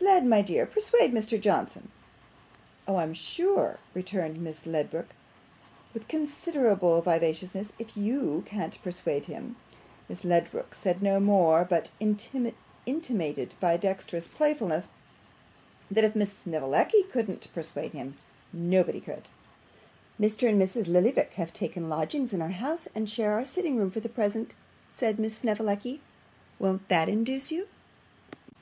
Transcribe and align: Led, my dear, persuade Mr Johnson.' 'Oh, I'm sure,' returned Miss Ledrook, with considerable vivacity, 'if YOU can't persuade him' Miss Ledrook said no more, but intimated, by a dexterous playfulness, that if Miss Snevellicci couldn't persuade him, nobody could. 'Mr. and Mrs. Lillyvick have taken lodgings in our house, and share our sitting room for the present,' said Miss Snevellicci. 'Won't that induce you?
Led, 0.00 0.26
my 0.26 0.42
dear, 0.42 0.66
persuade 0.66 1.14
Mr 1.14 1.40
Johnson.' 1.40 1.90
'Oh, 2.86 2.96
I'm 2.96 3.14
sure,' 3.14 3.78
returned 3.94 4.38
Miss 4.38 4.66
Ledrook, 4.66 5.06
with 5.94 6.08
considerable 6.08 7.00
vivacity, 7.00 7.66
'if 7.78 7.96
YOU 7.96 8.42
can't 8.44 8.82
persuade 8.82 9.24
him' 9.24 9.56
Miss 10.10 10.24
Ledrook 10.24 10.74
said 10.74 11.00
no 11.02 11.18
more, 11.20 11.64
but 11.64 11.90
intimated, 12.00 13.54
by 13.60 13.72
a 13.72 13.78
dexterous 13.78 14.28
playfulness, 14.28 14.88
that 15.90 16.04
if 16.04 16.14
Miss 16.14 16.34
Snevellicci 16.34 17.04
couldn't 17.04 17.50
persuade 17.54 17.94
him, 17.94 18.18
nobody 18.52 19.00
could. 19.00 19.30
'Mr. 20.20 20.50
and 20.50 20.60
Mrs. 20.60 20.86
Lillyvick 20.86 21.32
have 21.36 21.54
taken 21.54 21.88
lodgings 21.88 22.34
in 22.34 22.42
our 22.42 22.50
house, 22.50 22.88
and 22.94 23.08
share 23.08 23.32
our 23.32 23.44
sitting 23.46 23.78
room 23.78 23.90
for 23.90 24.00
the 24.00 24.10
present,' 24.10 24.52
said 24.90 25.18
Miss 25.18 25.38
Snevellicci. 25.38 26.02
'Won't 26.58 26.86
that 26.90 27.08
induce 27.08 27.50
you? 27.50 27.68